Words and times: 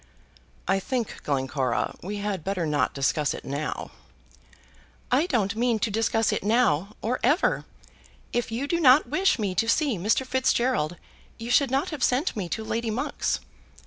"I 0.67 0.79
think, 0.79 1.21
Glencora, 1.21 1.93
we 2.01 2.17
had 2.17 2.43
better 2.43 2.65
not 2.65 2.95
discuss 2.95 3.35
it 3.35 3.45
now." 3.45 3.91
"I 5.11 5.27
don't 5.27 5.55
mean 5.55 5.77
to 5.77 5.91
discuss 5.91 6.31
it 6.31 6.43
now, 6.43 6.95
or 7.03 7.19
ever. 7.21 7.65
If 8.33 8.51
you 8.51 8.65
did 8.67 8.81
not 8.81 9.07
wish 9.09 9.37
me 9.37 9.53
to 9.53 9.69
see 9.69 9.99
Mr. 9.99 10.25
Fitzgerald 10.25 10.97
you 11.37 11.51
should 11.51 11.69
not 11.69 11.91
have 11.91 12.03
sent 12.03 12.35
me 12.35 12.49
to 12.49 12.63
Lady 12.63 12.89
Monk's. 12.89 13.41